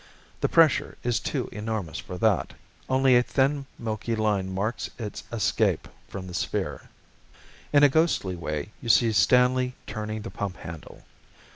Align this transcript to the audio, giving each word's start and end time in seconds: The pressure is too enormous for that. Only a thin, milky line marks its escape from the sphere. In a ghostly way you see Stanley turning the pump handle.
The 0.39 0.49
pressure 0.49 0.97
is 1.03 1.19
too 1.19 1.47
enormous 1.51 1.99
for 1.99 2.17
that. 2.17 2.53
Only 2.89 3.15
a 3.15 3.21
thin, 3.21 3.67
milky 3.77 4.15
line 4.15 4.51
marks 4.51 4.89
its 4.97 5.23
escape 5.31 5.87
from 6.07 6.25
the 6.25 6.33
sphere. 6.33 6.89
In 7.71 7.83
a 7.83 7.87
ghostly 7.87 8.35
way 8.35 8.71
you 8.81 8.89
see 8.89 9.11
Stanley 9.11 9.75
turning 9.85 10.23
the 10.23 10.31
pump 10.31 10.57
handle. 10.57 11.03